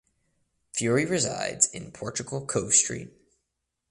Furey 0.73 1.07
resides 1.07 1.67
in 1.67 1.91
Portugal 1.91 2.43
Cove–St. 2.47 3.11